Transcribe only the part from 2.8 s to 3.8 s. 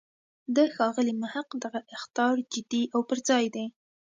او پر ځای دی.